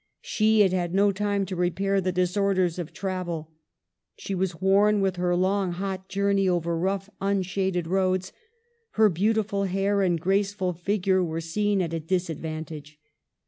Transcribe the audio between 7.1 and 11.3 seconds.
unshaded roads. Her beautiful hair and graceful figure